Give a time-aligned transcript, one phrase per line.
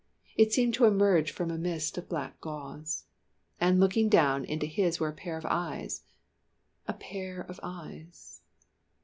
[0.35, 3.05] It seemed to emerge from a mist of black gauze.
[3.59, 6.01] And looking down into his were a pair of eyes
[6.87, 8.41] a pair of eyes.